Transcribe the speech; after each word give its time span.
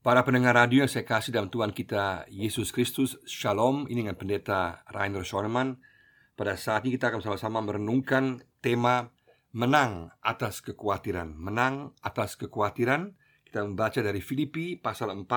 Para 0.00 0.24
pendengar 0.24 0.56
radio 0.56 0.80
yang 0.80 0.88
saya 0.88 1.04
kasih 1.04 1.28
dalam 1.28 1.52
Tuhan 1.52 1.76
kita 1.76 2.24
Yesus 2.32 2.72
Kristus 2.72 3.20
Shalom. 3.28 3.84
Ini 3.84 4.00
dengan 4.00 4.16
pendeta 4.16 4.80
Rainer 4.88 5.20
Schoenemann. 5.20 5.76
Pada 6.32 6.56
saat 6.56 6.88
ini 6.88 6.96
kita 6.96 7.12
akan 7.12 7.20
sama-sama 7.20 7.60
merenungkan 7.60 8.40
tema 8.64 9.12
Menang 9.52 10.08
atas 10.24 10.64
kekhawatiran. 10.64 11.36
Menang 11.36 11.92
atas 12.00 12.40
kekhawatiran. 12.40 13.12
Kita 13.44 13.60
membaca 13.60 14.00
dari 14.00 14.24
Filipi 14.24 14.80
pasal 14.80 15.12
4 15.12 15.28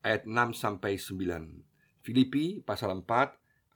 ayat 0.00 0.24
6 0.24 0.32
sampai 0.56 0.96
9 0.96 2.00
Filipi 2.00 2.64
pasal 2.64 3.04
4 3.04 3.04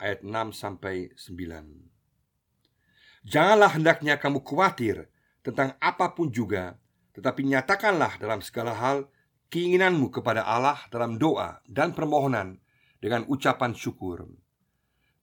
ayat 0.01 0.25
6 0.25 0.57
sampai 0.57 1.13
9 1.21 3.29
Janganlah 3.29 3.77
hendaknya 3.77 4.17
kamu 4.17 4.41
khawatir 4.41 5.13
tentang 5.45 5.77
apa 5.85 6.17
pun 6.17 6.33
juga 6.33 6.81
Tetapi 7.13 7.45
nyatakanlah 7.45 8.17
dalam 8.17 8.41
segala 8.41 8.73
hal 8.73 9.13
keinginanmu 9.55 10.11
kepada 10.11 10.43
Allah 10.43 10.83
dalam 10.91 11.15
doa 11.15 11.63
dan 11.71 11.95
permohonan 11.95 12.59
dengan 12.99 13.23
ucapan 13.31 13.71
syukur. 13.71 14.27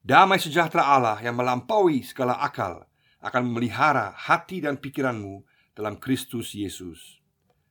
Damai 0.00 0.40
sejahtera 0.40 0.88
Allah 0.88 1.20
yang 1.20 1.36
melampaui 1.36 2.00
segala 2.00 2.40
akal 2.40 2.88
akan 3.20 3.52
memelihara 3.52 4.16
hati 4.16 4.64
dan 4.64 4.80
pikiranmu 4.80 5.44
dalam 5.76 6.00
Kristus 6.00 6.56
Yesus. 6.56 7.20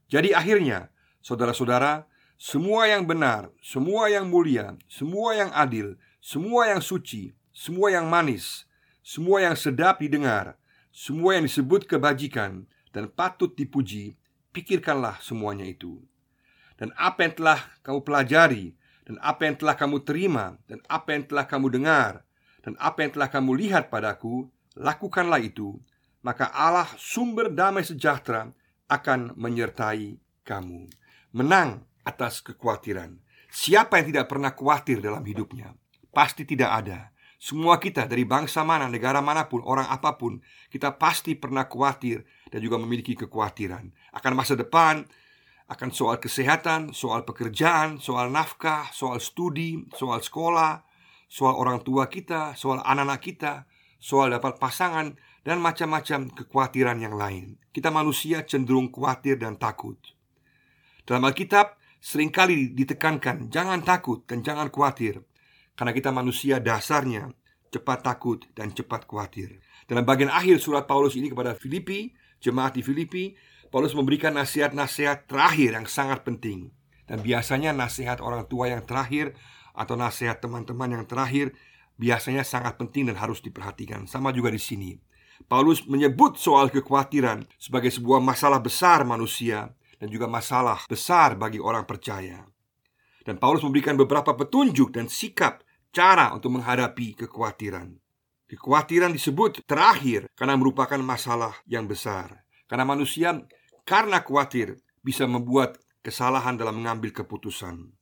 Jadi 0.05 0.37
akhirnya, 0.37 0.93
saudara-saudara, 1.25 2.05
semua 2.37 2.85
yang 2.85 3.09
benar, 3.09 3.49
semua 3.57 4.13
yang 4.13 4.29
mulia, 4.29 4.77
semua 4.85 5.34
yang 5.34 5.49
adil, 5.57 5.98
semua 6.21 6.70
yang 6.70 6.81
suci, 6.85 7.34
semua 7.49 7.89
yang 7.89 8.05
manis, 8.05 8.70
semua 9.01 9.41
yang 9.41 9.57
sedap 9.57 9.98
didengar, 9.98 10.62
semua 10.93 11.41
yang 11.41 11.49
disebut 11.49 11.89
kebajikan 11.89 12.70
dan 12.93 13.09
patut 13.09 13.49
dipuji, 13.57 14.13
pikirkanlah 14.53 15.17
semuanya 15.25 15.65
itu 15.65 16.10
dan 16.81 16.90
apa 16.98 17.30
yang 17.30 17.38
telah 17.38 17.62
kamu 17.85 18.02
pelajari, 18.02 18.73
dan 19.05 19.21
apa 19.21 19.45
yang 19.45 19.53
telah 19.53 19.77
kamu 19.77 20.02
terima, 20.02 20.57
dan 20.65 20.82
apa 20.90 21.13
yang 21.13 21.29
telah 21.29 21.46
kamu 21.46 21.68
dengar, 21.70 22.26
dan 22.65 22.73
apa 22.82 23.05
yang 23.05 23.12
telah 23.13 23.29
kamu 23.29 23.51
lihat 23.54 23.93
padaku, 23.93 24.49
lakukanlah 24.73 25.38
itu, 25.46 25.77
maka 26.26 26.49
Allah 26.49 26.90
sumber 26.98 27.54
damai 27.54 27.85
sejahtera 27.85 28.49
akan 28.90 29.38
menyertai 29.38 30.18
kamu. 30.41 30.90
Menang 31.38 31.85
atas 32.01 32.41
kekhawatiran. 32.41 33.13
Siapa 33.54 34.01
yang 34.01 34.18
tidak 34.18 34.26
pernah 34.34 34.49
khawatir 34.49 35.05
dalam 35.05 35.21
hidupnya? 35.21 35.77
Pasti 36.10 36.49
tidak 36.49 36.82
ada. 36.82 37.13
Semua 37.41 37.77
kita 37.77 38.10
dari 38.10 38.26
bangsa 38.26 38.66
mana, 38.66 38.90
negara 38.90 39.21
mana 39.21 39.45
pun, 39.49 39.62
orang 39.66 39.85
apa 39.85 40.18
pun, 40.18 40.41
kita 40.70 40.98
pasti 40.98 41.38
pernah 41.38 41.66
khawatir 41.66 42.26
dan 42.49 42.62
juga 42.62 42.77
memiliki 42.77 43.18
kekhawatiran 43.18 43.90
akan 44.13 44.32
masa 44.34 44.54
depan, 44.54 45.05
akan 45.71 45.89
soal 45.95 46.19
kesehatan, 46.19 46.91
soal 46.91 47.23
pekerjaan, 47.23 47.95
soal 48.03 48.27
nafkah, 48.27 48.91
soal 48.91 49.23
studi, 49.23 49.87
soal 49.95 50.19
sekolah, 50.19 50.83
soal 51.31 51.55
orang 51.55 51.79
tua 51.79 52.11
kita, 52.11 52.59
soal 52.59 52.83
anak-anak 52.83 53.21
kita, 53.23 53.53
soal 53.95 54.35
dapat 54.35 54.59
pasangan, 54.59 55.15
dan 55.41 55.63
macam-macam 55.63 56.27
kekhawatiran 56.35 56.99
yang 56.99 57.15
lain. 57.15 57.55
Kita 57.71 57.87
manusia 57.87 58.43
cenderung 58.43 58.91
khawatir 58.91 59.39
dan 59.39 59.55
takut. 59.55 59.97
Dalam 61.07 61.23
Alkitab, 61.23 61.79
sering 62.03 62.29
kali 62.29 62.75
ditekankan 62.75 63.47
jangan 63.47 63.79
takut 63.81 64.27
dan 64.27 64.44
jangan 64.44 64.67
khawatir, 64.67 65.23
karena 65.79 65.95
kita 65.95 66.11
manusia 66.11 66.59
dasarnya 66.59 67.31
cepat 67.72 68.03
takut 68.03 68.44
dan 68.53 68.75
cepat 68.75 69.07
khawatir. 69.07 69.63
Dalam 69.88 70.03
bagian 70.03 70.29
akhir 70.29 70.59
surat 70.59 70.83
Paulus 70.83 71.16
ini 71.16 71.31
kepada 71.31 71.55
Filipi, 71.55 72.11
jemaat 72.44 72.75
di 72.75 72.83
Filipi, 72.83 73.31
Paulus 73.72 73.95
memberikan 73.95 74.35
nasihat-nasihat 74.35 75.31
terakhir 75.31 75.79
yang 75.79 75.88
sangat 75.88 76.27
penting. 76.27 76.75
Dan 77.07 77.23
biasanya 77.23 77.72
nasihat 77.72 78.19
orang 78.19 78.47
tua 78.47 78.72
yang 78.72 78.83
terakhir 78.88 79.35
Atau 79.72 79.95
nasihat 79.95 80.44
teman-teman 80.44 80.91
yang 80.91 81.05
terakhir 81.07 81.55
Biasanya 81.95 82.44
sangat 82.44 82.75
penting 82.75 83.07
dan 83.07 83.16
harus 83.16 83.39
diperhatikan. 83.39 84.11
Sama 84.11 84.35
juga 84.35 84.51
di 84.51 84.59
sini. 84.59 84.99
Paulus 85.47 85.87
menyebut 85.87 86.37
soal 86.37 86.69
kekhawatiran 86.69 87.47
sebagai 87.55 87.89
sebuah 87.89 88.19
masalah 88.19 88.59
besar 88.59 89.07
manusia 89.07 89.71
Dan 89.95 90.11
juga 90.11 90.27
masalah 90.27 90.83
besar 90.91 91.39
bagi 91.39 91.63
orang 91.63 91.87
percaya. 91.87 92.43
Dan 93.23 93.39
Paulus 93.39 93.63
memberikan 93.63 93.95
beberapa 93.95 94.35
petunjuk 94.35 94.91
dan 94.91 95.07
sikap 95.07 95.63
Cara 95.91 96.31
untuk 96.31 96.55
menghadapi 96.55 97.19
kekhawatiran. 97.19 97.91
Kekhawatiran 98.47 99.11
disebut 99.11 99.63
terakhir 99.67 100.31
karena 100.39 100.55
merupakan 100.55 100.95
masalah 101.03 101.51
yang 101.67 101.83
besar. 101.83 102.47
Karena 102.63 102.87
manusia 102.87 103.35
karena 103.83 104.21
khawatir 104.21 104.79
bisa 105.01 105.25
membuat 105.25 105.81
kesalahan 106.05 106.57
dalam 106.57 106.81
mengambil 106.81 107.13
keputusan. 107.13 107.93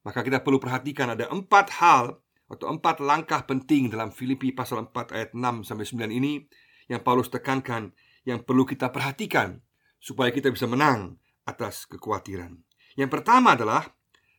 Maka 0.00 0.24
kita 0.24 0.40
perlu 0.40 0.56
perhatikan 0.56 1.12
ada 1.12 1.28
empat 1.28 1.76
hal 1.80 2.20
atau 2.50 2.66
empat 2.66 2.98
langkah 3.04 3.44
penting 3.44 3.92
dalam 3.92 4.10
Filipi 4.10 4.50
pasal 4.50 4.88
4 4.88 5.14
ayat 5.14 5.30
6 5.36 5.68
sampai 5.68 5.86
9 5.86 6.10
ini 6.10 6.42
yang 6.90 7.04
Paulus 7.04 7.30
tekankan 7.30 7.94
yang 8.26 8.42
perlu 8.42 8.66
kita 8.66 8.90
perhatikan 8.90 9.62
supaya 10.02 10.34
kita 10.34 10.50
bisa 10.50 10.66
menang 10.66 11.20
atas 11.46 11.86
kekhawatiran. 11.86 12.58
Yang 12.98 13.10
pertama 13.12 13.54
adalah 13.54 13.86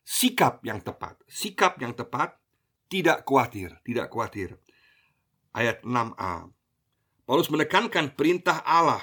sikap 0.04 0.60
yang 0.66 0.82
tepat. 0.84 1.22
Sikap 1.30 1.80
yang 1.80 1.96
tepat 1.96 2.36
tidak 2.92 3.24
khawatir, 3.24 3.80
tidak 3.86 4.12
khawatir. 4.12 4.60
Ayat 5.56 5.80
6a. 5.80 6.52
Paulus 7.24 7.48
menekankan 7.48 8.12
perintah 8.12 8.60
Allah 8.66 9.00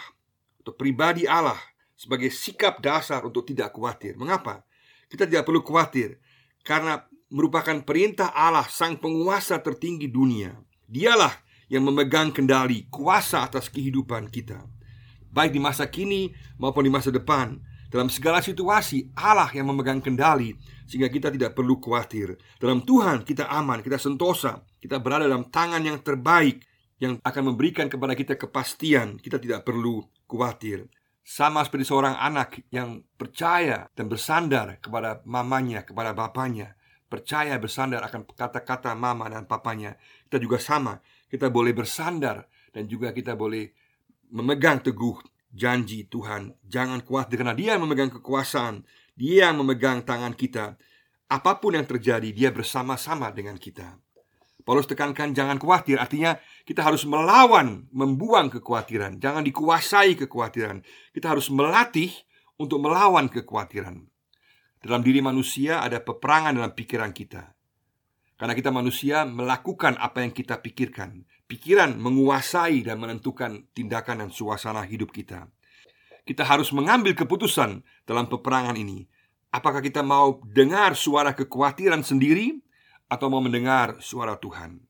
atau 0.60 0.76
pribadi 0.76 1.24
Allah 1.26 1.58
sebagai 1.96 2.32
sikap 2.32 2.80
dasar 2.80 3.24
untuk 3.28 3.44
tidak 3.48 3.76
khawatir. 3.76 4.16
Mengapa? 4.16 4.64
Kita 5.10 5.26
tidak 5.26 5.48
perlu 5.48 5.60
khawatir 5.66 6.20
karena 6.64 7.04
merupakan 7.34 7.82
perintah 7.82 8.32
Allah 8.32 8.68
sang 8.70 8.96
penguasa 9.00 9.60
tertinggi 9.60 10.08
dunia. 10.08 10.54
Dialah 10.86 11.34
yang 11.70 11.86
memegang 11.86 12.34
kendali 12.34 12.90
kuasa 12.90 13.46
atas 13.46 13.70
kehidupan 13.70 14.30
kita. 14.30 14.64
Baik 15.30 15.54
di 15.54 15.62
masa 15.62 15.86
kini 15.86 16.34
maupun 16.58 16.86
di 16.86 16.92
masa 16.92 17.14
depan. 17.14 17.62
Dalam 17.90 18.06
segala 18.06 18.38
situasi 18.38 19.18
Allah 19.18 19.50
yang 19.50 19.66
memegang 19.66 19.98
kendali 19.98 20.54
Sehingga 20.86 21.10
kita 21.10 21.34
tidak 21.34 21.58
perlu 21.58 21.82
khawatir 21.82 22.38
Dalam 22.62 22.86
Tuhan 22.86 23.26
kita 23.26 23.50
aman, 23.50 23.82
kita 23.82 23.98
sentosa 23.98 24.62
Kita 24.78 25.02
berada 25.02 25.26
dalam 25.26 25.50
tangan 25.50 25.82
yang 25.82 25.98
terbaik 25.98 26.69
Yang 27.00 27.24
akan 27.24 27.44
memberikan 27.56 27.88
kepada 27.88 28.14
kita 28.14 28.36
kepastian 28.36 29.18
Kita 29.20 29.40
tidak 29.40 29.64
perlu 29.64 30.04
khawatir. 30.28 30.88
Sama 31.24 31.64
seperti 31.64 31.88
seorang 31.88 32.20
anak 32.20 32.64
yang 32.74 33.06
percaya 33.16 33.88
dan 33.96 34.12
bersandar 34.12 34.84
kepada 34.84 35.24
mamanya, 35.24 35.88
kepada 35.88 36.12
bapaknya 36.12 36.76
Percaya 37.10 37.58
bersandar 37.58 38.06
akan 38.06 38.28
kata-kata 38.30 38.94
mama 38.94 39.32
dan 39.32 39.48
papanya 39.48 39.96
Kita 40.28 40.38
juga 40.38 40.60
sama. 40.60 41.00
Kita 41.32 41.48
boleh 41.48 41.72
bersandar 41.72 42.46
Dan 42.70 42.86
juga 42.86 43.16
kita 43.16 43.34
boleh 43.34 43.72
memegang 44.30 44.84
teguh 44.86 45.18
janji 45.50 46.06
Tuhan. 46.06 46.54
Jangan 46.66 47.02
khawatir 47.02 47.42
karena 47.42 47.58
dia 47.58 47.76
yang 47.76 47.84
memegang 47.86 48.14
kekuasaan 48.14 48.86
Dia 49.18 49.50
yang 49.50 49.62
memegang 49.62 50.06
tangan 50.06 50.34
kita. 50.38 50.78
Apa 51.30 51.62
pun 51.62 51.78
yang 51.78 51.86
terjadi 51.86 52.30
dia 52.34 52.50
bersama-sama 52.50 53.30
dengan 53.30 53.58
kita. 53.58 54.02
Paulus 54.66 54.90
tekankan 54.90 55.34
jangan 55.34 55.62
khawatir 55.62 56.02
Artinya 56.02 56.38
kita 56.70 56.86
harus 56.86 57.02
melawan, 57.02 57.90
membuang 57.90 58.54
kekhawatiran. 58.54 59.18
Jangan 59.18 59.42
dikuasai 59.42 60.14
kekhawatiran. 60.14 60.86
Kita 61.10 61.34
harus 61.34 61.50
melatih 61.50 62.14
untuk 62.62 62.78
melawan 62.78 63.26
kekhawatiran. 63.26 64.06
Dalam 64.78 65.02
diri 65.02 65.18
manusia 65.18 65.82
ada 65.82 65.98
peperangan 65.98 66.62
dalam 66.62 66.78
pikiran 66.78 67.10
kita. 67.10 67.58
Karena 68.38 68.54
kita 68.54 68.70
manusia 68.70 69.26
melakukan 69.26 69.98
apa 69.98 70.22
yang 70.22 70.30
kita 70.30 70.62
pikirkan. 70.62 71.26
Pikiran 71.50 71.98
menguasai 71.98 72.86
dan 72.86 73.02
menentukan 73.02 73.66
tindakan 73.74 74.22
dan 74.22 74.30
suasana 74.30 74.86
hidup 74.86 75.10
kita. 75.10 75.50
Kita 76.22 76.46
harus 76.46 76.70
mengambil 76.70 77.18
keputusan 77.18 77.82
dalam 78.06 78.30
peperangan 78.30 78.78
ini. 78.78 79.10
Apakah 79.50 79.82
kita 79.82 80.06
mau 80.06 80.38
dengar 80.46 80.94
suara 80.94 81.34
kekhawatiran 81.34 82.06
sendiri 82.06 82.62
atau 83.10 83.26
mau 83.34 83.42
mendengar 83.42 83.98
suara 83.98 84.38
Tuhan? 84.38 84.89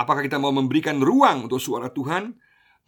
Apakah 0.00 0.24
kita 0.24 0.40
mau 0.40 0.48
memberikan 0.48 0.96
ruang 0.96 1.44
untuk 1.44 1.60
suara 1.60 1.92
Tuhan 1.92 2.32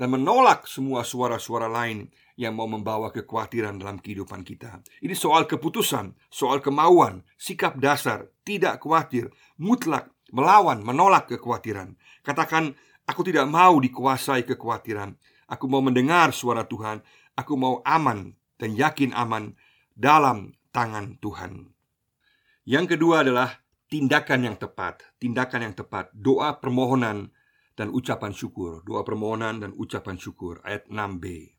dan 0.01 0.09
menolak 0.09 0.65
semua 0.65 1.05
suara-suara 1.05 1.69
lain 1.69 2.09
yang 2.41 2.57
mau 2.57 2.65
membawa 2.65 3.13
kekhawatiran 3.13 3.77
dalam 3.77 4.01
kehidupan 4.01 4.41
kita? 4.41 4.81
Ini 5.05 5.13
soal 5.13 5.45
keputusan, 5.45 6.17
soal 6.33 6.65
kemauan, 6.65 7.21
sikap 7.37 7.77
dasar, 7.77 8.33
tidak 8.49 8.81
khawatir, 8.81 9.29
mutlak, 9.61 10.09
melawan, 10.33 10.81
menolak 10.81 11.29
kekhawatiran. 11.29 12.01
Katakan, 12.25 12.73
aku 13.05 13.21
tidak 13.29 13.45
mau 13.45 13.77
dikuasai 13.77 14.49
kekhawatiran. 14.49 15.13
Aku 15.53 15.69
mau 15.69 15.85
mendengar 15.85 16.33
suara 16.33 16.65
Tuhan. 16.65 17.05
Aku 17.37 17.61
mau 17.61 17.85
aman 17.85 18.33
dan 18.57 18.73
yakin 18.73 19.13
aman 19.13 19.53
dalam 19.93 20.57
tangan 20.73 21.21
Tuhan. 21.21 21.77
Yang 22.65 22.97
kedua 22.97 23.21
adalah 23.21 23.62
tindakan 23.93 24.49
yang 24.49 24.57
tepat, 24.57 25.05
tindakan 25.21 25.69
yang 25.69 25.77
tepat, 25.77 26.09
doa 26.17 26.57
permohonan 26.57 27.29
dan 27.77 27.93
ucapan 27.93 28.33
syukur, 28.33 28.81
doa 28.89 29.05
permohonan 29.05 29.61
dan 29.61 29.77
ucapan 29.77 30.17
syukur 30.17 30.65
ayat 30.65 30.89
6b. 30.89 31.53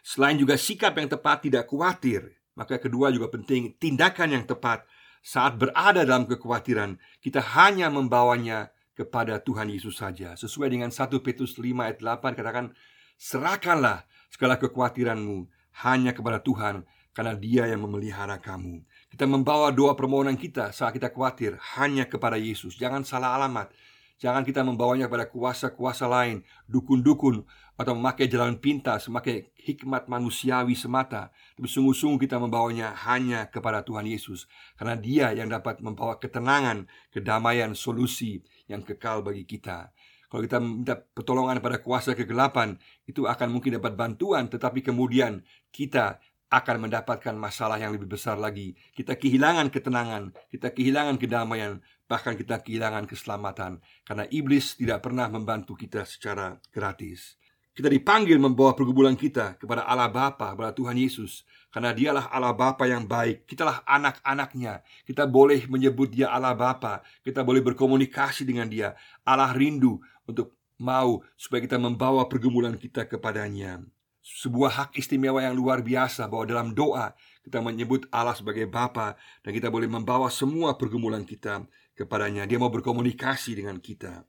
Selain 0.00 0.40
juga 0.40 0.56
sikap 0.56 0.96
yang 0.96 1.12
tepat 1.12 1.44
tidak 1.44 1.68
khawatir, 1.68 2.36
Maka 2.56 2.80
kedua 2.80 3.12
juga 3.12 3.28
penting 3.30 3.76
Tindakan 3.76 4.32
yang 4.32 4.44
tepat 4.48 4.88
saat 5.20 5.60
berada 5.60 6.02
dalam 6.02 6.24
kekhawatiran 6.24 6.96
Kita 7.20 7.44
hanya 7.54 7.92
membawanya 7.92 8.72
kepada 8.96 9.38
Tuhan 9.38 9.68
Yesus 9.68 10.00
saja 10.00 10.34
Sesuai 10.34 10.72
dengan 10.72 10.88
1 10.88 11.12
Petrus 11.20 11.60
5 11.60 11.84
ayat 11.84 12.00
8 12.00 12.32
katakan 12.32 12.72
Serahkanlah 13.20 14.08
segala 14.32 14.56
kekhawatiranmu 14.56 15.52
hanya 15.84 16.16
kepada 16.16 16.40
Tuhan 16.40 16.88
Karena 17.16 17.32
dia 17.32 17.64
yang 17.64 17.80
memelihara 17.80 18.36
kamu 18.36 18.84
Kita 19.08 19.24
membawa 19.24 19.72
doa 19.72 19.96
permohonan 19.96 20.36
kita 20.36 20.68
saat 20.76 20.92
kita 20.92 21.08
khawatir 21.08 21.56
Hanya 21.80 22.04
kepada 22.04 22.36
Yesus 22.36 22.76
Jangan 22.76 23.08
salah 23.08 23.32
alamat 23.40 23.72
Jangan 24.16 24.48
kita 24.48 24.64
membawanya 24.64 25.12
kepada 25.12 25.28
kuasa-kuasa 25.28 26.08
lain, 26.08 26.40
dukun-dukun, 26.72 27.44
atau 27.76 27.92
memakai 27.92 28.24
jalan 28.32 28.56
pintas, 28.56 29.12
memakai 29.12 29.52
hikmat 29.60 30.08
manusiawi 30.08 30.72
semata. 30.72 31.28
Tapi 31.52 31.68
sungguh-sungguh 31.68 32.24
kita 32.24 32.40
membawanya 32.40 32.96
hanya 33.04 33.52
kepada 33.52 33.84
Tuhan 33.84 34.08
Yesus. 34.08 34.48
Karena 34.80 34.96
dia 34.96 35.36
yang 35.36 35.52
dapat 35.52 35.84
membawa 35.84 36.16
ketenangan, 36.16 36.88
kedamaian, 37.12 37.76
solusi 37.76 38.40
yang 38.72 38.80
kekal 38.80 39.20
bagi 39.20 39.44
kita. 39.44 39.92
Kalau 40.32 40.42
kita 40.42 40.58
minta 40.64 40.96
pertolongan 40.96 41.60
pada 41.60 41.78
kuasa 41.84 42.16
kegelapan, 42.16 42.80
itu 43.04 43.28
akan 43.28 43.52
mungkin 43.52 43.76
dapat 43.78 44.00
bantuan, 44.00 44.48
tetapi 44.48 44.80
kemudian 44.80 45.44
kita 45.70 46.24
akan 46.46 46.86
mendapatkan 46.86 47.34
masalah 47.34 47.76
yang 47.76 47.90
lebih 47.90 48.06
besar 48.06 48.38
lagi. 48.38 48.78
Kita 48.94 49.18
kehilangan 49.18 49.66
ketenangan, 49.74 50.30
kita 50.50 50.70
kehilangan 50.70 51.18
kedamaian, 51.18 51.82
bahkan 52.06 52.38
kita 52.38 52.62
kehilangan 52.62 53.10
keselamatan. 53.10 53.82
Karena 54.06 54.24
iblis 54.30 54.78
tidak 54.78 55.02
pernah 55.02 55.26
membantu 55.26 55.74
kita 55.74 56.06
secara 56.06 56.54
gratis. 56.70 57.34
Kita 57.76 57.92
dipanggil 57.92 58.40
membawa 58.40 58.72
pergumulan 58.72 59.18
kita 59.18 59.60
kepada 59.60 59.84
Allah 59.84 60.08
Bapa, 60.08 60.56
kepada 60.56 60.72
Tuhan 60.72 60.96
Yesus. 60.96 61.44
Karena 61.68 61.92
dialah 61.92 62.32
Allah 62.32 62.56
Bapa 62.56 62.88
yang 62.88 63.04
baik. 63.04 63.44
Kitalah 63.44 63.84
anak-anaknya. 63.84 64.80
Kita 65.04 65.28
boleh 65.28 65.68
menyebut 65.68 66.08
dia 66.08 66.32
Allah 66.32 66.56
Bapa. 66.56 67.04
Kita 67.20 67.44
boleh 67.44 67.60
berkomunikasi 67.60 68.48
dengan 68.48 68.72
dia. 68.72 68.96
Allah 69.28 69.52
rindu 69.52 70.00
untuk 70.24 70.56
mau 70.80 71.20
supaya 71.36 71.60
kita 71.60 71.76
membawa 71.76 72.24
pergumulan 72.28 72.80
kita 72.80 73.04
kepadanya 73.04 73.84
sebuah 74.26 74.72
hak 74.74 74.90
istimewa 74.98 75.38
yang 75.38 75.54
luar 75.54 75.86
biasa 75.86 76.26
bahwa 76.26 76.44
dalam 76.50 76.68
doa 76.74 77.14
kita 77.46 77.62
menyebut 77.62 78.10
Allah 78.10 78.34
sebagai 78.34 78.66
Bapa 78.66 79.14
dan 79.46 79.54
kita 79.54 79.70
boleh 79.70 79.86
membawa 79.86 80.26
semua 80.34 80.74
pergumulan 80.74 81.22
kita 81.22 81.62
kepadanya. 81.94 82.42
Dia 82.42 82.58
mau 82.58 82.74
berkomunikasi 82.74 83.54
dengan 83.54 83.78
kita. 83.78 84.26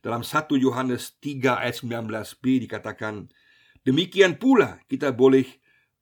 Dalam 0.00 0.24
1 0.24 0.56
Yohanes 0.56 1.20
3 1.20 1.60
ayat 1.60 1.76
19b 1.84 2.64
dikatakan, 2.64 3.28
Demikian 3.84 4.40
pula 4.40 4.80
kita 4.88 5.12
boleh 5.12 5.44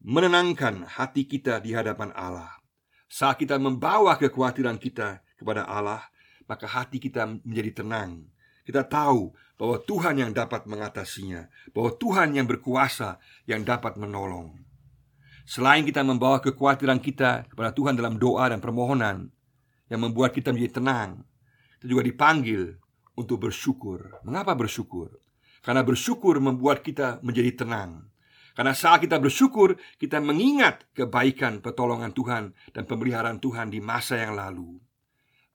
menenangkan 0.00 0.86
hati 0.86 1.26
kita 1.26 1.58
di 1.58 1.74
hadapan 1.74 2.14
Allah. 2.14 2.54
Saat 3.10 3.42
kita 3.42 3.58
membawa 3.58 4.14
kekhawatiran 4.16 4.78
kita 4.78 5.20
kepada 5.36 5.66
Allah, 5.66 6.06
maka 6.46 6.70
hati 6.70 7.02
kita 7.02 7.26
menjadi 7.42 7.82
tenang. 7.82 8.30
Kita 8.64 8.82
tahu 8.88 9.30
bahwa 9.60 9.76
Tuhan 9.84 10.18
yang 10.18 10.32
dapat 10.32 10.64
mengatasinya, 10.64 11.46
bahwa 11.76 11.92
Tuhan 11.94 12.32
yang 12.34 12.48
berkuasa 12.48 13.20
yang 13.44 13.62
dapat 13.62 14.00
menolong. 14.00 14.56
Selain 15.44 15.84
kita 15.84 16.00
membawa 16.00 16.40
kekhawatiran 16.40 16.98
kita 17.04 17.44
kepada 17.52 17.70
Tuhan 17.76 18.00
dalam 18.00 18.16
doa 18.16 18.48
dan 18.48 18.64
permohonan 18.64 19.28
yang 19.92 20.00
membuat 20.00 20.32
kita 20.32 20.56
menjadi 20.56 20.80
tenang, 20.80 21.20
kita 21.76 21.84
juga 21.92 22.02
dipanggil 22.08 22.80
untuk 23.20 23.44
bersyukur. 23.44 24.24
Mengapa 24.24 24.56
bersyukur? 24.56 25.20
Karena 25.60 25.84
bersyukur 25.84 26.40
membuat 26.40 26.80
kita 26.80 27.20
menjadi 27.20 27.64
tenang. 27.64 28.08
Karena 28.54 28.72
saat 28.72 29.02
kita 29.02 29.18
bersyukur, 29.18 29.76
kita 29.98 30.22
mengingat 30.22 30.88
kebaikan 30.94 31.58
pertolongan 31.58 32.14
Tuhan 32.14 32.56
dan 32.72 32.88
pemeliharaan 32.88 33.42
Tuhan 33.42 33.68
di 33.68 33.82
masa 33.82 34.16
yang 34.16 34.38
lalu. 34.38 34.78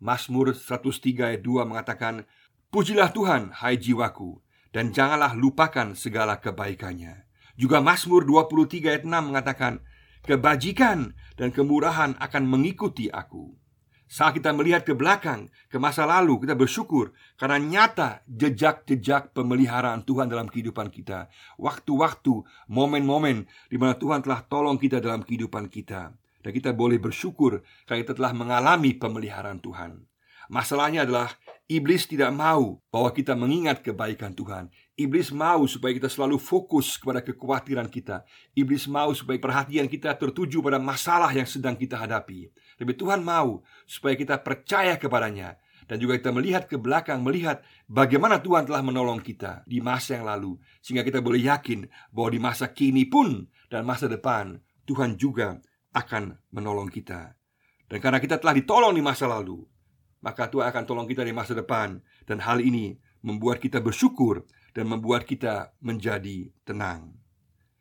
Mazmur 0.04 0.52
103 0.52 1.34
ayat 1.34 1.42
2 1.42 1.64
mengatakan, 1.66 2.28
Pujilah 2.70 3.10
Tuhan, 3.10 3.50
hai 3.66 3.82
jiwaku, 3.82 4.46
dan 4.70 4.94
janganlah 4.94 5.34
lupakan 5.34 5.98
segala 5.98 6.38
kebaikannya. 6.38 7.26
Juga 7.58 7.82
Mazmur 7.82 8.30
23 8.30 8.94
ayat 8.94 9.04
6 9.10 9.10
mengatakan, 9.10 9.82
Kebajikan 10.22 11.18
dan 11.34 11.50
kemurahan 11.50 12.14
akan 12.22 12.44
mengikuti 12.46 13.10
aku. 13.10 13.58
Saat 14.06 14.38
kita 14.38 14.54
melihat 14.54 14.86
ke 14.86 14.94
belakang, 14.94 15.50
ke 15.66 15.82
masa 15.82 16.06
lalu, 16.06 16.46
kita 16.46 16.54
bersyukur 16.54 17.10
karena 17.42 17.58
nyata 17.58 18.22
jejak-jejak 18.30 19.34
pemeliharaan 19.34 20.06
Tuhan 20.06 20.30
dalam 20.30 20.46
kehidupan 20.46 20.94
kita. 20.94 21.26
Waktu-waktu, 21.58 22.46
momen-momen 22.70 23.50
di 23.66 23.78
mana 23.82 23.98
Tuhan 23.98 24.22
telah 24.22 24.46
tolong 24.46 24.78
kita 24.78 25.02
dalam 25.02 25.26
kehidupan 25.26 25.74
kita. 25.74 26.14
Dan 26.46 26.52
kita 26.54 26.78
boleh 26.78 27.02
bersyukur 27.02 27.66
karena 27.90 28.06
kita 28.06 28.14
telah 28.14 28.34
mengalami 28.38 28.94
pemeliharaan 28.94 29.58
Tuhan. 29.58 30.09
Masalahnya 30.50 31.06
adalah 31.06 31.30
iblis 31.70 32.10
tidak 32.10 32.34
mau 32.34 32.82
bahwa 32.90 33.14
kita 33.14 33.38
mengingat 33.38 33.86
kebaikan 33.86 34.34
Tuhan. 34.34 34.74
Iblis 34.98 35.30
mau 35.30 35.70
supaya 35.70 35.94
kita 35.94 36.10
selalu 36.10 36.42
fokus 36.42 36.98
kepada 36.98 37.22
kekhawatiran 37.22 37.86
kita. 37.86 38.26
Iblis 38.58 38.90
mau 38.90 39.14
supaya 39.14 39.38
perhatian 39.38 39.86
kita 39.86 40.18
tertuju 40.18 40.66
pada 40.66 40.82
masalah 40.82 41.30
yang 41.30 41.46
sedang 41.46 41.78
kita 41.78 42.02
hadapi. 42.02 42.50
Tapi 42.82 42.92
Tuhan 42.98 43.22
mau 43.22 43.62
supaya 43.86 44.18
kita 44.18 44.42
percaya 44.42 44.98
kepadanya 44.98 45.62
dan 45.86 46.02
juga 46.02 46.18
kita 46.18 46.34
melihat 46.34 46.66
ke 46.66 46.82
belakang, 46.82 47.22
melihat 47.22 47.62
bagaimana 47.90 48.42
Tuhan 48.42 48.66
telah 48.66 48.82
menolong 48.86 49.22
kita 49.22 49.66
di 49.70 49.82
masa 49.82 50.22
yang 50.22 50.30
lalu, 50.30 50.58
sehingga 50.86 51.02
kita 51.02 51.18
boleh 51.22 51.46
yakin 51.46 51.90
bahwa 52.14 52.30
di 52.30 52.40
masa 52.42 52.70
kini 52.70 53.06
pun 53.10 53.46
dan 53.70 53.86
masa 53.86 54.06
depan 54.06 54.58
Tuhan 54.86 55.18
juga 55.18 55.58
akan 55.94 56.38
menolong 56.54 56.90
kita. 56.90 57.34
Dan 57.90 57.98
karena 58.02 58.22
kita 58.22 58.38
telah 58.38 58.54
ditolong 58.54 58.94
di 58.94 59.02
masa 59.02 59.26
lalu, 59.26 59.66
maka 60.20 60.48
Tuhan 60.52 60.70
akan 60.72 60.84
tolong 60.86 61.08
kita 61.08 61.24
di 61.24 61.34
masa 61.36 61.56
depan. 61.56 62.00
Dan 62.28 62.44
hal 62.44 62.60
ini 62.60 62.96
membuat 63.24 63.60
kita 63.60 63.80
bersyukur 63.84 64.46
dan 64.72 64.88
membuat 64.88 65.28
kita 65.28 65.76
menjadi 65.84 66.52
tenang. 66.64 67.16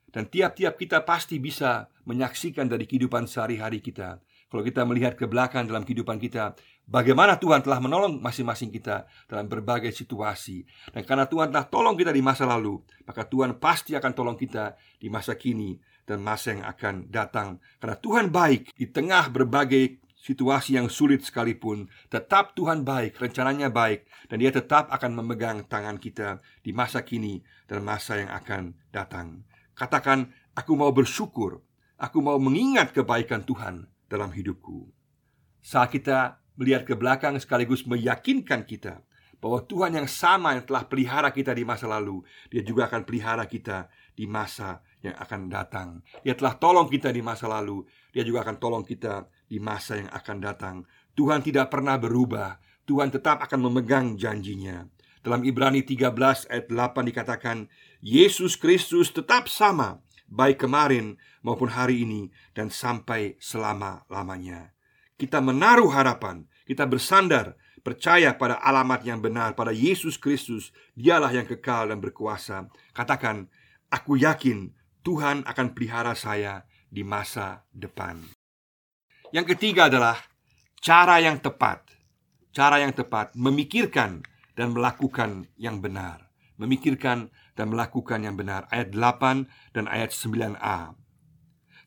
Dan 0.08 0.26
tiap-tiap 0.26 0.81
kita 0.81 1.05
pasti 1.05 1.37
bisa 1.37 1.87
menyaksikan 2.08 2.64
dari 2.64 2.88
kehidupan 2.88 3.29
sehari-hari 3.29 3.85
kita. 3.85 4.19
Kalau 4.49 4.64
kita 4.64 4.81
melihat 4.88 5.12
ke 5.12 5.29
belakang 5.29 5.69
dalam 5.69 5.85
kehidupan 5.85 6.17
kita 6.17 6.56
Bagaimana 6.88 7.37
Tuhan 7.37 7.61
telah 7.61 7.85
menolong 7.85 8.17
masing-masing 8.17 8.73
kita 8.73 9.05
dalam 9.29 9.44
berbagai 9.44 9.93
situasi. 9.93 10.64
Dan 10.88 11.05
karena 11.05 11.29
Tuhan 11.29 11.52
telah 11.52 11.69
tolong 11.69 11.93
kita 11.93 12.17
di 12.17 12.25
masa 12.25 12.49
lalu 12.49 12.81
Maka 13.05 13.29
Tuhan 13.29 13.61
pasti 13.61 13.93
akan 13.93 14.12
tolong 14.17 14.41
kita 14.41 14.73
di 14.96 15.12
masa 15.12 15.37
kini 15.37 15.76
dan 16.08 16.25
masa 16.25 16.56
yang 16.56 16.64
akan 16.64 17.12
datang. 17.12 17.61
Karena 17.76 17.96
Tuhan 18.00 18.32
baik 18.32 18.73
di 18.73 18.88
tengah 18.88 19.29
berbagai 19.29 20.00
situasi 20.19 20.75
yang 20.75 20.91
sulit 20.91 21.22
sekalipun, 21.22 21.87
tetap 22.10 22.58
Tuhan 22.58 22.82
baik, 22.82 23.17
rencananya 23.17 23.70
baik, 23.70 24.05
dan 24.27 24.43
Dia 24.43 24.51
tetap 24.51 24.91
akan 24.91 25.22
memegang 25.22 25.65
tangan 25.70 25.96
kita 25.96 26.43
di 26.60 26.75
masa 26.75 27.06
kini 27.06 27.41
dan 27.70 27.87
masa 27.87 28.19
yang 28.19 28.31
akan 28.34 28.75
datang. 28.91 29.46
Katakan, 29.79 30.34
"Aku 30.58 30.75
mau 30.75 30.91
bersyukur, 30.91 31.63
aku 31.96 32.19
mau 32.19 32.37
mengingat 32.43 32.91
kebaikan 32.91 33.46
Tuhan 33.46 33.87
dalam 34.10 34.34
hidupku." 34.34 34.91
Saat 35.63 35.94
kita 35.94 36.43
melihat 36.58 36.82
ke 36.82 36.98
belakang 36.98 37.39
sekaligus 37.39 37.87
meyakinkan 37.87 38.67
kita 38.67 39.06
bahwa 39.39 39.63
Tuhan 39.63 39.94
yang 39.94 40.10
sama 40.10 40.58
yang 40.58 40.67
telah 40.67 40.82
pelihara 40.91 41.31
kita 41.31 41.55
di 41.55 41.63
masa 41.63 41.87
lalu, 41.87 42.27
Dia 42.51 42.67
juga 42.67 42.91
akan 42.91 43.06
pelihara 43.06 43.46
kita 43.46 43.87
di 44.19 44.27
masa 44.27 44.82
yang 45.02 45.14
akan 45.14 45.46
datang. 45.46 45.88
Dia 46.26 46.34
telah 46.34 46.58
tolong 46.58 46.90
kita 46.90 47.14
di 47.14 47.22
masa 47.22 47.46
lalu, 47.46 47.86
Dia 48.10 48.26
juga 48.26 48.43
akan 48.43 48.56
tolong 48.58 48.84
kita 48.84 49.31
di 49.46 49.62
masa 49.62 49.98
yang 50.00 50.10
akan 50.10 50.36
datang. 50.43 50.76
Tuhan 51.14 51.43
tidak 51.43 51.70
pernah 51.70 51.98
berubah. 51.98 52.58
Tuhan 52.88 53.12
tetap 53.12 53.44
akan 53.44 53.69
memegang 53.69 54.17
janjinya. 54.17 54.88
Dalam 55.20 55.44
Ibrani 55.44 55.84
13 55.84 56.48
ayat 56.48 56.67
8 56.70 57.10
dikatakan, 57.12 57.69
Yesus 58.00 58.56
Kristus 58.56 59.12
tetap 59.12 59.50
sama 59.50 60.00
baik 60.28 60.69
kemarin 60.69 61.17
maupun 61.40 61.72
hari 61.72 62.05
ini 62.05 62.28
dan 62.52 62.69
sampai 62.69 63.36
selama-lamanya. 63.40 64.72
Kita 65.19 65.43
menaruh 65.43 65.90
harapan, 65.90 66.46
kita 66.64 66.86
bersandar, 66.86 67.58
percaya 67.82 68.36
pada 68.36 68.60
alamat 68.62 69.02
yang 69.02 69.19
benar, 69.19 69.58
pada 69.58 69.74
Yesus 69.74 70.20
Kristus, 70.20 70.70
dialah 70.94 71.34
yang 71.34 71.48
kekal 71.48 71.90
dan 71.90 71.98
berkuasa. 71.98 72.70
Katakan, 72.94 73.50
aku 73.90 74.20
yakin 74.20 74.70
Tuhan 75.08 75.41
akan 75.48 75.72
pelihara 75.72 76.12
saya 76.12 76.69
di 76.84 77.00
masa 77.00 77.65
depan. 77.72 78.20
Yang 79.32 79.56
ketiga 79.56 79.88
adalah 79.88 80.20
cara 80.84 81.17
yang 81.17 81.41
tepat. 81.41 81.81
Cara 82.53 82.77
yang 82.84 82.93
tepat 82.93 83.32
memikirkan 83.32 84.20
dan 84.53 84.77
melakukan 84.77 85.48
yang 85.56 85.81
benar. 85.81 86.29
Memikirkan 86.60 87.32
dan 87.56 87.72
melakukan 87.72 88.20
yang 88.20 88.36
benar. 88.36 88.69
Ayat 88.69 88.93
8 88.93 89.48
dan 89.72 89.88
ayat 89.88 90.12
9a. 90.12 90.93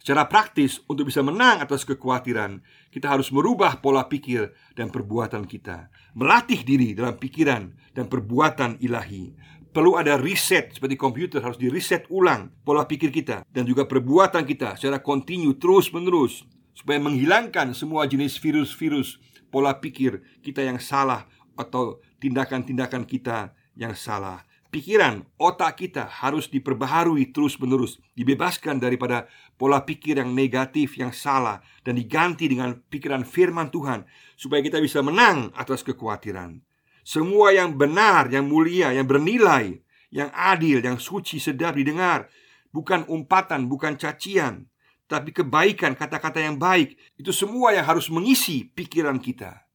Secara 0.01 0.25
praktis, 0.25 0.81
untuk 0.89 1.13
bisa 1.13 1.21
menang 1.21 1.61
atas 1.61 1.85
kekhawatiran, 1.85 2.65
kita 2.89 3.05
harus 3.05 3.29
merubah 3.29 3.85
pola 3.85 4.09
pikir 4.09 4.49
dan 4.73 4.89
perbuatan 4.89 5.45
kita, 5.45 5.93
melatih 6.17 6.65
diri 6.65 6.97
dalam 6.97 7.21
pikiran 7.21 7.69
dan 7.93 8.09
perbuatan 8.09 8.81
ilahi. 8.81 9.29
Perlu 9.71 9.95
ada 9.95 10.19
riset 10.19 10.75
seperti 10.75 10.99
komputer 10.99 11.39
harus 11.39 11.55
di 11.55 11.71
reset 11.71 12.03
ulang 12.11 12.51
pola 12.67 12.83
pikir 12.83 13.07
kita 13.07 13.47
dan 13.47 13.63
juga 13.63 13.87
perbuatan 13.87 14.43
kita 14.43 14.75
secara 14.75 14.99
kontinu 14.99 15.55
terus 15.55 15.89
menerus 15.95 16.43
supaya 16.75 16.99
menghilangkan 16.99 17.71
semua 17.71 18.03
jenis 18.07 18.35
virus-virus 18.39 19.19
pola 19.47 19.79
pikir 19.79 20.19
kita 20.43 20.63
yang 20.63 20.79
salah 20.79 21.27
atau 21.55 21.99
tindakan-tindakan 22.19 23.03
kita 23.03 23.55
yang 23.75 23.95
salah. 23.95 24.43
Pikiran, 24.71 25.27
otak 25.35 25.83
kita 25.83 26.07
harus 26.07 26.47
diperbaharui 26.47 27.35
terus-menerus, 27.35 27.99
dibebaskan 28.15 28.79
daripada 28.79 29.27
pola 29.59 29.83
pikir 29.83 30.15
yang 30.15 30.31
negatif, 30.31 30.95
yang 30.95 31.11
salah, 31.11 31.59
dan 31.83 31.99
diganti 31.99 32.47
dengan 32.47 32.79
pikiran 32.87 33.27
firman 33.27 33.67
Tuhan, 33.67 34.07
supaya 34.39 34.63
kita 34.63 34.79
bisa 34.79 35.03
menang 35.03 35.51
atas 35.59 35.83
kekhawatiran. 35.83 36.63
Semua 37.01 37.51
yang 37.51 37.73
benar, 37.75 38.29
yang 38.29 38.45
mulia, 38.45 38.93
yang 38.93 39.09
bernilai, 39.09 39.81
yang 40.13 40.29
adil, 40.33 40.83
yang 40.83 41.01
suci, 41.01 41.41
sedap 41.41 41.79
didengar, 41.79 42.29
bukan 42.69 43.07
umpatan, 43.09 43.65
bukan 43.65 43.97
cacian, 43.97 44.69
tapi 45.11 45.35
kebaikan, 45.35 45.91
kata-kata 45.91 46.39
yang 46.39 46.55
baik, 46.55 46.95
itu 47.19 47.35
semua 47.35 47.75
yang 47.75 47.83
harus 47.83 48.07
mengisi 48.07 48.71
pikiran 48.71 49.19
kita. 49.19 49.67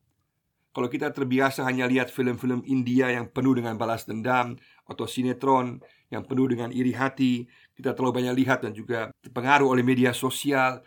Kalau 0.72 0.92
kita 0.92 1.08
terbiasa 1.08 1.64
hanya 1.64 1.88
lihat 1.88 2.12
film-film 2.12 2.60
India 2.68 3.08
yang 3.08 3.32
penuh 3.32 3.56
dengan 3.56 3.80
balas 3.80 4.04
dendam 4.04 4.60
atau 4.84 5.08
sinetron 5.08 5.80
yang 6.12 6.24
penuh 6.28 6.52
dengan 6.52 6.68
iri 6.68 6.92
hati, 6.92 7.48
kita 7.76 7.96
terlalu 7.96 8.20
banyak 8.20 8.34
lihat 8.44 8.58
dan 8.60 8.76
juga 8.76 9.08
terpengaruh 9.24 9.72
oleh 9.72 9.80
media 9.80 10.12
sosial 10.12 10.84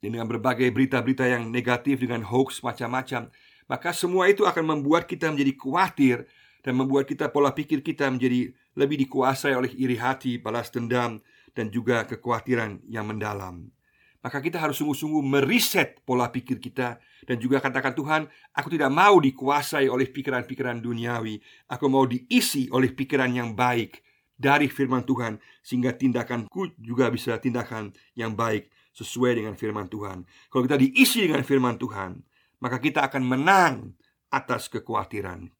dengan 0.00 0.28
berbagai 0.28 0.68
berita-berita 0.68 1.24
yang 1.28 1.48
negatif 1.48 2.00
dengan 2.00 2.28
hoax 2.28 2.60
macam-macam. 2.60 3.32
Maka 3.72 3.96
semua 3.96 4.28
itu 4.28 4.44
akan 4.44 4.76
membuat 4.76 5.08
kita 5.08 5.32
menjadi 5.32 5.56
khawatir 5.56 6.28
dan 6.60 6.76
membuat 6.76 7.08
kita 7.08 7.32
pola 7.32 7.56
pikir 7.56 7.80
kita 7.80 8.04
menjadi 8.12 8.52
lebih 8.76 9.00
dikuasai 9.08 9.56
oleh 9.56 9.72
iri 9.80 9.96
hati, 9.96 10.36
balas 10.36 10.68
dendam, 10.68 11.24
dan 11.56 11.72
juga 11.72 12.04
kekhawatiran 12.04 12.84
yang 12.84 13.08
mendalam. 13.08 13.72
Maka 14.20 14.44
kita 14.44 14.60
harus 14.60 14.76
sungguh-sungguh 14.76 15.24
meriset 15.24 16.04
pola 16.04 16.28
pikir 16.28 16.60
kita 16.60 17.00
dan 17.24 17.36
juga 17.40 17.64
katakan 17.64 17.96
Tuhan, 17.96 18.28
aku 18.52 18.68
tidak 18.76 18.92
mau 18.92 19.16
dikuasai 19.16 19.88
oleh 19.88 20.04
pikiran-pikiran 20.04 20.84
duniawi. 20.84 21.40
Aku 21.72 21.88
mau 21.88 22.04
diisi 22.04 22.68
oleh 22.76 22.92
pikiran 22.92 23.32
yang 23.32 23.56
baik 23.56 24.04
dari 24.36 24.68
firman 24.68 25.08
Tuhan 25.08 25.40
sehingga 25.64 25.96
tindakanku 25.96 26.76
juga 26.76 27.08
bisa 27.08 27.40
tindakan 27.40 27.96
yang 28.20 28.36
baik 28.36 28.68
sesuai 28.92 29.40
dengan 29.40 29.56
firman 29.56 29.88
Tuhan. 29.88 30.28
Kalau 30.52 30.62
kita 30.68 30.76
diisi 30.76 31.24
dengan 31.24 31.40
firman 31.40 31.80
Tuhan, 31.80 32.20
maka 32.62 32.78
kita 32.78 33.02
akan 33.10 33.26
menang 33.26 33.98
atas 34.30 34.70
kekhawatiran. 34.70 35.50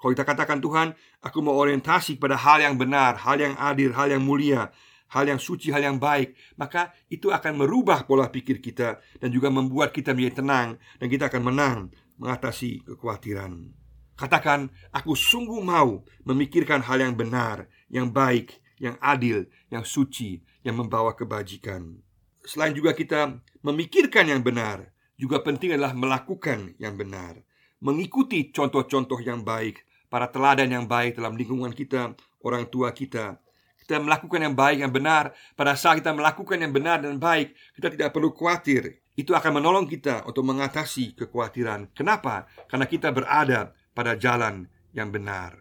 Kalau 0.00 0.10
kita 0.10 0.26
katakan 0.26 0.58
Tuhan, 0.58 0.98
aku 1.22 1.38
mau 1.38 1.54
orientasi 1.54 2.18
pada 2.18 2.34
hal 2.34 2.66
yang 2.66 2.74
benar, 2.74 3.22
hal 3.22 3.38
yang 3.38 3.54
adil, 3.54 3.94
hal 3.94 4.10
yang 4.10 4.24
mulia, 4.24 4.74
hal 5.14 5.28
yang 5.30 5.38
suci, 5.38 5.70
hal 5.70 5.84
yang 5.84 6.02
baik, 6.02 6.34
maka 6.58 6.90
itu 7.12 7.30
akan 7.30 7.62
merubah 7.62 8.02
pola 8.08 8.26
pikir 8.32 8.58
kita 8.58 8.98
dan 9.20 9.28
juga 9.30 9.52
membuat 9.52 9.94
kita 9.94 10.10
menjadi 10.16 10.42
tenang 10.42 10.68
dan 10.98 11.06
kita 11.06 11.30
akan 11.30 11.42
menang 11.46 11.78
mengatasi 12.16 12.82
kekhawatiran. 12.82 13.76
Katakan, 14.16 14.68
aku 14.92 15.16
sungguh 15.16 15.64
mau 15.64 16.04
memikirkan 16.28 16.84
hal 16.84 17.00
yang 17.00 17.16
benar, 17.16 17.68
yang 17.88 18.12
baik, 18.12 18.60
yang 18.76 18.96
adil, 19.00 19.48
yang 19.72 19.84
suci, 19.84 20.40
yang 20.60 20.76
membawa 20.76 21.16
kebajikan. 21.16 22.00
Selain 22.44 22.72
juga 22.72 22.96
kita 22.96 23.40
memikirkan 23.64 24.28
yang 24.28 24.40
benar, 24.44 24.92
juga 25.20 25.44
penting 25.44 25.76
adalah 25.76 25.92
melakukan 25.92 26.80
yang 26.80 26.96
benar, 26.96 27.44
mengikuti 27.84 28.48
contoh-contoh 28.48 29.20
yang 29.20 29.44
baik, 29.44 29.84
para 30.08 30.32
teladan 30.32 30.72
yang 30.72 30.88
baik 30.88 31.20
dalam 31.20 31.36
lingkungan 31.36 31.76
kita, 31.76 32.16
orang 32.40 32.64
tua 32.72 32.96
kita. 32.96 33.36
Kita 33.84 34.00
melakukan 34.00 34.40
yang 34.40 34.56
baik, 34.56 34.86
yang 34.86 34.94
benar. 34.94 35.36
Pada 35.58 35.76
saat 35.76 36.00
kita 36.00 36.16
melakukan 36.16 36.56
yang 36.56 36.72
benar 36.72 37.04
dan 37.04 37.20
baik, 37.20 37.52
kita 37.76 37.92
tidak 37.92 38.16
perlu 38.16 38.32
khawatir. 38.32 39.02
Itu 39.12 39.36
akan 39.36 39.60
menolong 39.60 39.84
kita 39.90 40.24
untuk 40.24 40.46
mengatasi 40.46 41.12
kekhawatiran. 41.18 41.92
Kenapa? 41.92 42.48
Karena 42.70 42.86
kita 42.86 43.12
berada 43.12 43.74
pada 43.92 44.16
jalan 44.16 44.70
yang 44.96 45.12
benar. 45.12 45.60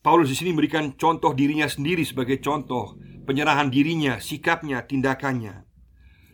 Paulus 0.00 0.30
di 0.30 0.38
sini 0.38 0.54
memberikan 0.54 0.94
contoh 0.94 1.34
dirinya 1.34 1.66
sendiri 1.66 2.06
sebagai 2.06 2.38
contoh 2.38 2.94
penyerahan 3.26 3.66
dirinya, 3.66 4.22
sikapnya, 4.22 4.86
tindakannya. 4.86 5.66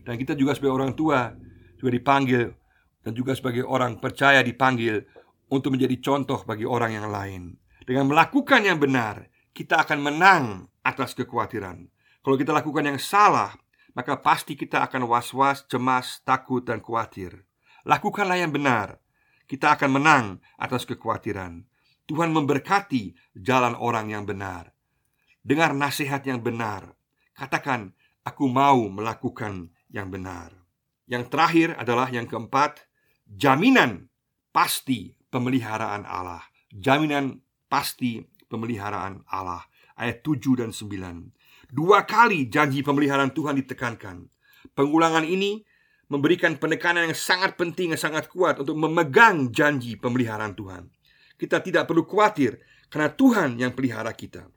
Dan 0.04 0.14
kita 0.20 0.36
juga 0.36 0.52
sebagai 0.52 0.76
orang 0.76 0.92
tua 0.92 1.32
juga 1.82 1.98
dipanggil 1.98 2.46
dan 3.02 3.12
juga 3.18 3.34
sebagai 3.34 3.66
orang 3.66 3.98
percaya 3.98 4.38
dipanggil 4.46 5.02
untuk 5.50 5.74
menjadi 5.74 5.98
contoh 5.98 6.46
bagi 6.46 6.62
orang 6.62 6.94
yang 6.94 7.10
lain. 7.10 7.58
Dengan 7.82 8.06
melakukan 8.06 8.62
yang 8.62 8.78
benar, 8.78 9.26
kita 9.50 9.82
akan 9.82 9.98
menang 9.98 10.70
atas 10.86 11.18
kekhawatiran. 11.18 11.90
Kalau 12.22 12.36
kita 12.38 12.54
lakukan 12.54 12.86
yang 12.86 13.02
salah, 13.02 13.50
maka 13.98 14.14
pasti 14.22 14.54
kita 14.54 14.86
akan 14.86 15.10
was-was, 15.10 15.66
cemas, 15.66 16.22
takut, 16.22 16.62
dan 16.62 16.78
khawatir. 16.78 17.42
Lakukanlah 17.82 18.38
yang 18.38 18.54
benar, 18.54 19.02
kita 19.50 19.74
akan 19.74 19.98
menang 19.98 20.24
atas 20.54 20.86
kekhawatiran. 20.86 21.66
Tuhan 22.06 22.30
memberkati 22.30 23.34
jalan 23.34 23.74
orang 23.74 24.14
yang 24.14 24.22
benar. 24.22 24.70
Dengar 25.42 25.74
nasihat 25.74 26.22
yang 26.22 26.38
benar. 26.38 26.94
Katakan, 27.34 27.90
"Aku 28.22 28.46
mau 28.46 28.86
melakukan 28.86 29.74
yang 29.90 30.06
benar." 30.06 30.61
Yang 31.12 31.28
terakhir 31.28 31.68
adalah 31.76 32.08
yang 32.08 32.24
keempat, 32.24 32.88
jaminan 33.28 34.08
pasti 34.48 35.12
pemeliharaan 35.28 36.08
Allah. 36.08 36.40
Jaminan 36.72 37.36
pasti 37.68 38.24
pemeliharaan 38.48 39.28
Allah. 39.28 39.60
Ayat 40.00 40.24
7 40.24 40.56
dan 40.56 40.72
9. 40.72 41.68
Dua 41.68 42.08
kali 42.08 42.48
janji 42.48 42.80
pemeliharaan 42.80 43.36
Tuhan 43.36 43.60
ditekankan. 43.60 44.24
Pengulangan 44.72 45.28
ini 45.28 45.60
memberikan 46.08 46.56
penekanan 46.56 47.12
yang 47.12 47.16
sangat 47.16 47.60
penting, 47.60 47.92
yang 47.92 48.00
sangat 48.00 48.32
kuat 48.32 48.56
untuk 48.56 48.76
memegang 48.80 49.52
janji 49.52 50.00
pemeliharaan 50.00 50.56
Tuhan. 50.56 50.88
Kita 51.36 51.60
tidak 51.60 51.92
perlu 51.92 52.08
khawatir 52.08 52.56
karena 52.88 53.12
Tuhan 53.12 53.60
yang 53.60 53.76
pelihara 53.76 54.16
kita. 54.16 54.48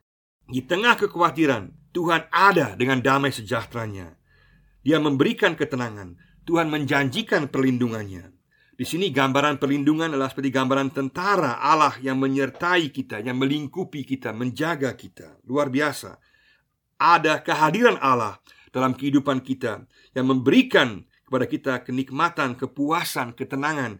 Di 0.48 0.64
tengah 0.64 0.96
kekhawatiran, 0.96 1.92
Tuhan 1.92 2.32
ada 2.32 2.72
dengan 2.80 3.00
damai 3.04 3.32
sejahteranya. 3.32 4.16
Dia 4.84 5.02
memberikan 5.02 5.58
ketenangan, 5.58 6.14
Tuhan 6.46 6.70
menjanjikan 6.70 7.50
perlindungannya. 7.50 8.30
Di 8.76 8.84
sini 8.86 9.10
gambaran 9.10 9.58
perlindungan 9.58 10.14
adalah 10.14 10.30
seperti 10.30 10.54
gambaran 10.54 10.94
tentara 10.94 11.58
Allah 11.58 11.98
yang 11.98 12.22
menyertai 12.22 12.92
kita, 12.94 13.18
yang 13.24 13.40
melingkupi 13.40 14.06
kita, 14.06 14.30
menjaga 14.30 14.94
kita. 14.94 15.42
Luar 15.48 15.72
biasa. 15.72 16.22
Ada 17.00 17.42
kehadiran 17.42 17.98
Allah 17.98 18.38
dalam 18.70 18.94
kehidupan 18.94 19.42
kita 19.42 19.88
yang 20.14 20.26
memberikan 20.28 21.02
kepada 21.26 21.48
kita 21.50 21.72
kenikmatan, 21.82 22.54
kepuasan, 22.54 23.34
ketenangan, 23.34 23.98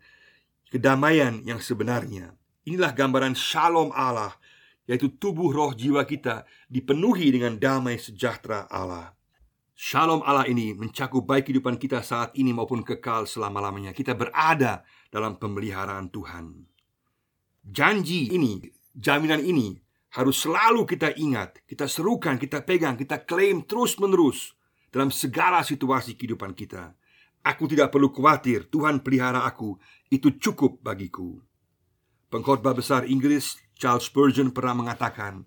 kedamaian 0.71 1.43
yang 1.43 1.59
sebenarnya. 1.59 2.37
Inilah 2.69 2.95
gambaran 2.95 3.35
shalom 3.35 3.91
Allah, 3.91 4.37
yaitu 4.87 5.11
tubuh 5.19 5.51
roh 5.51 5.75
jiwa 5.75 6.07
kita 6.07 6.47
dipenuhi 6.71 7.33
dengan 7.35 7.59
damai 7.59 7.99
sejahtera 7.99 8.71
Allah. 8.71 9.16
Shalom 9.77 10.25
Allah 10.25 10.49
ini 10.49 10.73
mencakup 10.73 11.29
baik 11.29 11.53
kehidupan 11.53 11.77
kita 11.77 12.01
saat 12.01 12.33
ini 12.33 12.49
maupun 12.49 12.81
kekal 12.81 13.29
selama-lamanya. 13.29 13.93
Kita 13.93 14.17
berada 14.17 14.81
dalam 15.13 15.37
pemeliharaan 15.37 16.09
Tuhan. 16.09 16.65
Janji 17.61 18.33
ini, 18.33 18.65
jaminan 18.97 19.45
ini 19.45 19.77
harus 20.17 20.41
selalu 20.41 20.89
kita 20.89 21.13
ingat, 21.21 21.61
kita 21.69 21.85
serukan, 21.93 22.41
kita 22.41 22.65
pegang, 22.65 22.97
kita 22.97 23.29
klaim 23.29 23.69
terus-menerus 23.69 24.57
dalam 24.89 25.13
segala 25.13 25.61
situasi 25.61 26.17
kehidupan 26.17 26.57
kita. 26.57 26.97
Aku 27.45 27.69
tidak 27.69 27.93
perlu 27.93 28.09
khawatir, 28.09 28.73
Tuhan 28.73 29.05
pelihara 29.05 29.45
aku, 29.45 29.77
itu 30.09 30.41
cukup 30.41 30.81
bagiku. 30.81 31.37
Pengkhotbah 32.33 32.73
besar 32.73 33.05
Inggris 33.05 33.61
Charles 33.77 34.09
Spurgeon 34.09 34.57
pernah 34.57 34.73
mengatakan, 34.73 35.45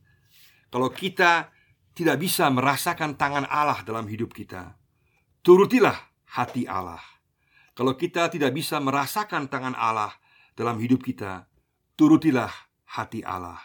kalau 0.69 0.93
kita 0.93 1.49
tidak 1.99 2.15
bisa 2.15 2.47
merasakan 2.47 3.19
tangan 3.19 3.43
Allah 3.51 3.83
dalam 3.83 4.07
hidup 4.07 4.31
kita, 4.31 4.79
turutilah 5.43 5.99
hati 6.31 6.63
Allah. 6.63 7.03
Kalau 7.75 7.99
kita 7.99 8.31
tidak 8.31 8.55
bisa 8.55 8.79
merasakan 8.79 9.51
tangan 9.51 9.75
Allah 9.75 10.15
dalam 10.55 10.79
hidup 10.79 11.03
kita, 11.03 11.43
turutilah 11.99 12.47
hati 12.95 13.19
Allah. 13.19 13.59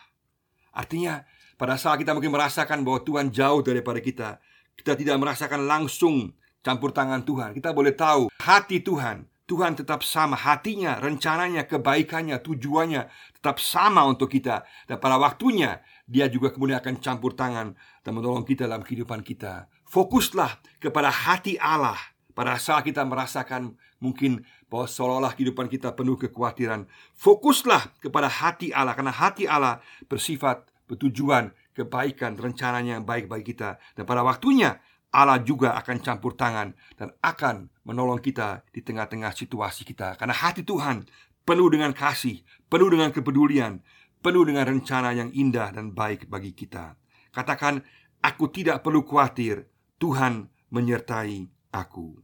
Artinya, 0.75 1.23
pada 1.55 1.79
saat 1.79 2.03
kita 2.03 2.11
mungkin 2.11 2.35
merasakan 2.35 2.83
bahwa 2.83 3.07
Tuhan 3.07 3.31
jauh 3.31 3.63
daripada 3.63 4.03
kita, 4.03 4.43
kita 4.75 4.99
tidak 4.99 5.15
merasakan 5.23 5.71
langsung 5.71 6.35
campur 6.59 6.91
tangan 6.91 7.23
Tuhan. 7.23 7.55
Kita 7.55 7.71
boleh 7.71 7.95
tahu 7.95 8.35
hati 8.43 8.83
Tuhan 8.83 9.31
Tuhan 9.45 9.77
tetap 9.77 10.01
sama 10.01 10.41
hatinya, 10.41 10.97
rencananya, 10.97 11.69
kebaikannya, 11.69 12.41
tujuannya 12.41 13.03
tetap 13.37 13.61
sama 13.61 14.01
untuk 14.09 14.33
kita 14.33 14.65
dan 14.89 14.97
pada 14.97 15.21
waktunya 15.21 15.85
dia 16.05 16.29
juga 16.29 16.53
kemudian 16.53 16.81
akan 16.81 17.01
campur 17.01 17.33
tangan 17.33 17.73
dan 18.05 18.13
menolong 18.13 18.45
kita 18.45 18.69
dalam 18.69 18.85
kehidupan 18.85 19.25
kita. 19.25 19.73
Fokuslah 19.89 20.61
kepada 20.81 21.09
hati 21.09 21.57
Allah 21.57 21.97
pada 22.35 22.59
saat 22.59 22.83
kita 22.85 23.07
merasakan 23.07 23.79
mungkin 24.03 24.43
bahwa 24.69 24.91
seolah-olah 24.91 25.33
kehidupan 25.39 25.71
kita 25.71 25.95
penuh 25.95 26.19
kekhawatiran. 26.19 26.85
Fokuslah 27.17 28.03
kepada 28.03 28.29
hati 28.29 28.75
Allah 28.75 28.93
karena 28.93 29.15
hati 29.15 29.49
Allah 29.49 29.81
bersifat 30.11 30.67
bertujuan 30.85 31.55
kebaikan, 31.73 32.37
rencananya 32.37 33.01
yang 33.01 33.07
baik 33.09 33.27
bagi 33.27 33.57
kita 33.57 33.81
Dan 33.97 34.05
pada 34.05 34.21
waktunya 34.23 34.79
Allah 35.15 35.41
juga 35.41 35.75
akan 35.79 35.97
campur 36.03 36.37
tangan 36.37 36.75
dan 36.99 37.15
akan 37.23 37.71
menolong 37.87 38.21
kita 38.21 38.67
di 38.71 38.83
tengah-tengah 38.85 39.33
situasi 39.33 39.87
kita 39.87 40.19
Karena 40.19 40.35
hati 40.37 40.67
Tuhan 40.67 41.07
penuh 41.45 41.69
dengan 41.69 41.93
kasih, 41.93 42.41
penuh 42.73 42.89
dengan 42.89 43.13
kepedulian, 43.13 43.79
penuh 44.25 44.49
dengan 44.49 44.65
rencana 44.65 45.13
yang 45.13 45.29
indah 45.37 45.69
dan 45.77 45.93
baik 45.93 46.33
bagi 46.33 46.57
kita 46.57 46.97
Katakan, 47.35 47.83
aku 48.25 48.49
tidak 48.49 48.81
perlu 48.81 49.05
khawatir, 49.05 49.69
Tuhan 50.01 50.49
menyertai 50.73 51.45
aku 51.77 52.17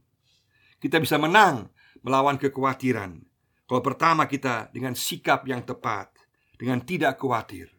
Kita 0.81 0.97
bisa 0.97 1.21
menang 1.21 1.69
melawan 2.01 2.41
kekhawatiran 2.41 3.21
Kalau 3.69 3.81
pertama 3.85 4.25
kita 4.25 4.73
dengan 4.73 4.97
sikap 4.97 5.45
yang 5.45 5.61
tepat 5.61 6.09
Dengan 6.57 6.81
tidak 6.81 7.21
khawatir 7.21 7.69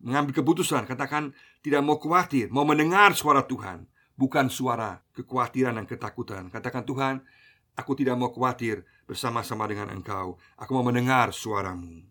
mengambil 0.00 0.32
keputusan, 0.40 0.88
katakan 0.88 1.36
tidak 1.60 1.84
mau 1.84 2.00
khawatir, 2.00 2.48
mau 2.48 2.64
mendengar 2.64 3.12
suara 3.12 3.44
Tuhan, 3.44 3.84
bukan 4.16 4.48
suara 4.48 5.00
kekhawatiran 5.12 5.76
dan 5.76 5.84
ketakutan. 5.84 6.48
Katakan 6.48 6.88
Tuhan, 6.88 7.20
aku 7.76 7.92
tidak 7.96 8.16
mau 8.16 8.32
khawatir 8.32 8.84
bersama-sama 9.04 9.68
dengan 9.68 9.92
Engkau. 9.92 10.40
Aku 10.56 10.70
mau 10.72 10.84
mendengar 10.84 11.36
suaramu. 11.36 12.09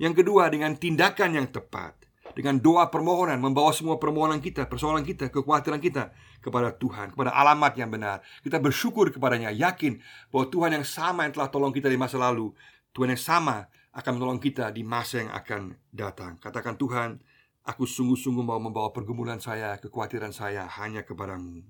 Yang 0.00 0.24
kedua, 0.24 0.48
dengan 0.48 0.76
tindakan 0.76 1.36
yang 1.36 1.48
tepat, 1.52 1.96
dengan 2.32 2.56
doa 2.56 2.88
permohonan, 2.88 3.36
membawa 3.36 3.72
semua 3.76 4.00
permohonan 4.00 4.40
kita, 4.40 4.64
persoalan 4.64 5.04
kita, 5.04 5.28
kekhawatiran 5.28 5.80
kita 5.80 6.12
kepada 6.40 6.72
Tuhan, 6.72 7.12
kepada 7.12 7.32
alamat 7.32 7.76
yang 7.76 7.92
benar. 7.92 8.24
Kita 8.40 8.56
bersyukur 8.56 9.12
kepadanya, 9.12 9.52
yakin 9.52 10.00
bahwa 10.32 10.48
Tuhan 10.48 10.70
yang 10.80 10.86
sama 10.86 11.28
yang 11.28 11.36
telah 11.36 11.48
tolong 11.52 11.72
kita 11.72 11.92
di 11.92 12.00
masa 12.00 12.16
lalu, 12.16 12.52
Tuhan 12.96 13.12
yang 13.12 13.20
sama 13.20 13.68
akan 13.92 14.12
menolong 14.16 14.40
kita 14.40 14.72
di 14.72 14.80
masa 14.80 15.20
yang 15.20 15.32
akan 15.36 15.76
datang. 15.92 16.40
Katakan 16.40 16.80
Tuhan, 16.80 17.20
aku 17.68 17.84
sungguh-sungguh 17.84 18.40
mau 18.40 18.56
membawa 18.56 18.88
pergumulan 18.90 19.38
saya, 19.38 19.76
kekhawatiran 19.76 20.32
saya 20.32 20.64
hanya 20.80 21.04
kepadamu. 21.04 21.60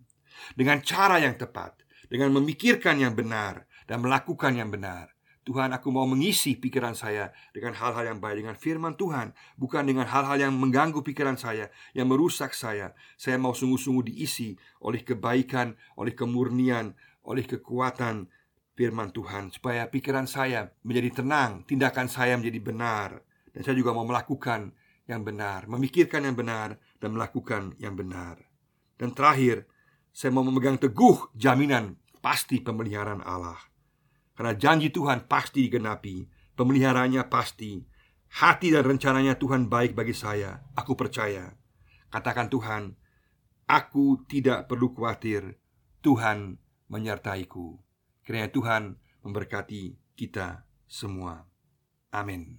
Dengan 0.54 0.80
cara 0.80 1.18
yang 1.18 1.34
tepat, 1.34 1.82
dengan 2.06 2.30
memikirkan 2.38 3.02
yang 3.02 3.18
benar 3.18 3.66
dan 3.90 4.00
melakukan 4.00 4.54
yang 4.54 4.70
benar. 4.70 5.10
Tuhan, 5.42 5.74
aku 5.74 5.90
mau 5.90 6.06
mengisi 6.06 6.54
pikiran 6.54 6.94
saya 6.94 7.34
dengan 7.50 7.74
hal-hal 7.74 8.14
yang 8.14 8.18
baik, 8.22 8.46
dengan 8.46 8.54
firman 8.54 8.94
Tuhan, 8.94 9.34
bukan 9.58 9.82
dengan 9.82 10.06
hal-hal 10.06 10.38
yang 10.38 10.54
mengganggu 10.54 11.02
pikiran 11.02 11.34
saya, 11.34 11.66
yang 11.98 12.06
merusak 12.06 12.54
saya. 12.54 12.94
Saya 13.18 13.42
mau 13.42 13.50
sungguh-sungguh 13.50 14.06
diisi 14.06 14.54
oleh 14.86 15.02
kebaikan, 15.02 15.74
oleh 15.98 16.14
kemurnian, 16.14 16.94
oleh 17.26 17.42
kekuatan, 17.42 18.30
firman 18.72 19.12
Tuhan 19.12 19.52
supaya 19.52 19.86
pikiran 19.88 20.24
saya 20.24 20.68
menjadi 20.84 21.22
tenang, 21.22 21.68
tindakan 21.68 22.08
saya 22.08 22.34
menjadi 22.40 22.60
benar 22.60 23.10
dan 23.52 23.60
saya 23.60 23.76
juga 23.76 23.92
mau 23.92 24.08
melakukan 24.08 24.72
yang 25.04 25.22
benar, 25.26 25.68
memikirkan 25.68 26.24
yang 26.24 26.36
benar 26.38 26.80
dan 26.96 27.12
melakukan 27.12 27.76
yang 27.76 27.92
benar. 27.92 28.40
Dan 28.96 29.12
terakhir, 29.12 29.68
saya 30.14 30.30
mau 30.32 30.46
memegang 30.46 30.80
teguh 30.80 31.34
jaminan 31.36 31.98
pasti 32.22 32.62
pemeliharaan 32.62 33.20
Allah. 33.24 33.58
Karena 34.42 34.58
janji 34.58 34.90
Tuhan 34.90 35.30
pasti 35.30 35.70
digenapi, 35.70 36.26
pemeliharanya 36.58 37.30
pasti. 37.30 37.78
Hati 38.26 38.74
dan 38.74 38.82
rencananya 38.82 39.38
Tuhan 39.38 39.70
baik 39.70 39.94
bagi 39.94 40.18
saya. 40.18 40.66
Aku 40.74 40.98
percaya. 40.98 41.54
Katakan 42.10 42.50
Tuhan, 42.50 42.98
aku 43.70 44.26
tidak 44.26 44.66
perlu 44.66 44.90
khawatir. 44.98 45.62
Tuhan 46.02 46.58
menyertaiku. 46.90 47.78
Kiranya 48.26 48.50
Tuhan 48.50 48.98
memberkati 49.22 49.94
kita 50.18 50.66
semua. 50.90 51.46
Amin. 52.10 52.58